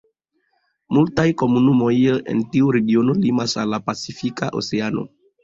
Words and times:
Multaj 0.97 1.25
komunumoj 1.41 1.91
en 2.33 2.41
tiu 2.55 2.73
regiono 2.77 3.17
limas 3.27 3.55
al 3.67 3.71
la 3.75 3.83
pacifika 3.93 4.53
oceano. 4.65 5.07